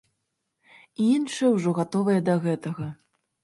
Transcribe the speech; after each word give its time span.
Іншыя 1.09 1.49
ўжо 1.59 1.77
гатовыя 1.83 2.19
да 2.33 2.41
гэтага. 2.49 2.93